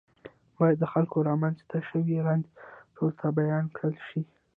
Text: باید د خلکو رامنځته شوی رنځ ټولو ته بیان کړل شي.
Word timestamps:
باید 0.57 0.77
د 0.79 0.85
خلکو 0.93 1.17
رامنځته 1.29 1.77
شوی 1.89 2.17
رنځ 2.27 2.45
ټولو 2.95 3.13
ته 3.19 3.27
بیان 3.39 3.65
کړل 3.75 3.95
شي. 4.07 4.21